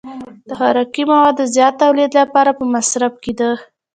[0.47, 3.51] د خوراکي موادو زیات تولید لپاره به مصرف کېده.